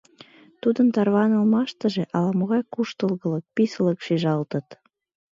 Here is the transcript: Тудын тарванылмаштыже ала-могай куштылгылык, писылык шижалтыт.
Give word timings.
Тудын 0.61 0.87
тарванылмаштыже 0.95 2.03
ала-могай 2.17 2.61
куштылгылык, 2.73 3.45
писылык 3.55 3.99
шижалтыт. 4.05 4.67